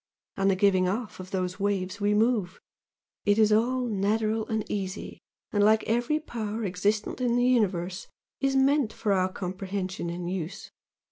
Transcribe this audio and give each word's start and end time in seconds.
On 0.35 0.47
the 0.47 0.55
'giving 0.55 0.89
off' 0.89 1.19
of 1.19 1.29
those 1.29 1.59
waves 1.59 2.01
we 2.01 2.15
move 2.15 2.59
it 3.23 3.37
is 3.37 3.53
all 3.53 3.85
natural 3.85 4.47
and 4.47 4.65
easy, 4.67 5.19
and, 5.51 5.63
like 5.63 5.83
every 5.83 6.19
power 6.19 6.65
existent 6.65 7.21
in 7.21 7.35
the 7.35 7.45
universe, 7.45 8.07
is 8.39 8.55
meant 8.55 8.91
for 8.93 9.13
our 9.13 9.31
comprehension 9.31 10.09
and 10.09 10.27
use. 10.27 10.71